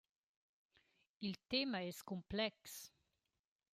Il 1.29 1.37
tema 1.55 1.81
es 1.93 2.01
cumplex. 2.13 2.75